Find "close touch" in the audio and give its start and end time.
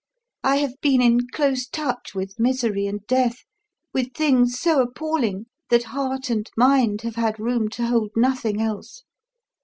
1.31-2.15